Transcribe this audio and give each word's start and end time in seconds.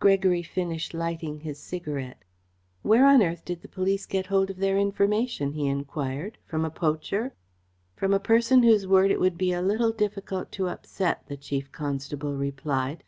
Gregory 0.00 0.42
finished 0.42 0.92
lighting 0.94 1.38
his 1.38 1.56
cigarette. 1.56 2.24
"Where 2.82 3.06
on 3.06 3.22
earth 3.22 3.44
did 3.44 3.62
the 3.62 3.68
police 3.68 4.04
get 4.04 4.26
hold 4.26 4.50
of 4.50 4.56
their 4.56 4.76
information?" 4.76 5.52
he 5.52 5.68
enquired. 5.68 6.38
"From 6.44 6.64
a 6.64 6.70
poacher?" 6.70 7.34
"From 7.94 8.12
a 8.12 8.18
person 8.18 8.64
whose 8.64 8.84
word 8.88 9.12
it 9.12 9.20
would 9.20 9.38
be 9.38 9.52
a 9.52 9.62
little 9.62 9.92
difficult 9.92 10.50
to 10.58 10.66
upset," 10.66 11.24
the 11.28 11.36
Chief 11.36 11.70
Constable 11.70 12.34
replied. 12.36 13.04